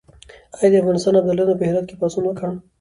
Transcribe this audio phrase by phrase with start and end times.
[0.57, 2.47] آیا د افغانستان ابدالیانو په هرات کې پاڅون وکړ؟